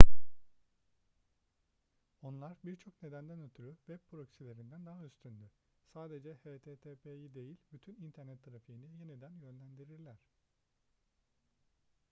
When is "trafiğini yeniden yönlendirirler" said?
8.43-10.17